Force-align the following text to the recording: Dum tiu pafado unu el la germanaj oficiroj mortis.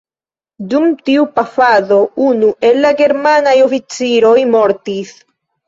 Dum 0.71 0.87
tiu 1.09 1.25
pafado 1.35 1.99
unu 2.29 2.51
el 2.71 2.81
la 2.87 2.95
germanaj 3.03 3.55
oficiroj 3.69 4.35
mortis. 4.59 5.17